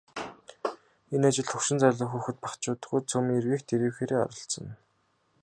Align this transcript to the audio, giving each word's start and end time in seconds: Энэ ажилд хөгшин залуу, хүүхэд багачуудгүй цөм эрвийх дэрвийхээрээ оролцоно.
Энэ 1.15 1.25
ажилд 1.31 1.49
хөгшин 1.51 1.77
залуу, 1.81 2.09
хүүхэд 2.11 2.37
багачуудгүй 2.43 3.01
цөм 3.09 3.25
эрвийх 3.37 3.63
дэрвийхээрээ 3.67 4.19
оролцоно. 4.25 4.73